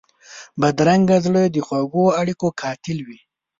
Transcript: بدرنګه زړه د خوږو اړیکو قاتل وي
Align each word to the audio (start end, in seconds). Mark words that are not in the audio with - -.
بدرنګه 0.61 1.17
زړه 1.25 1.43
د 1.47 1.57
خوږو 1.65 2.05
اړیکو 2.19 2.47
قاتل 2.61 2.97
وي 3.07 3.19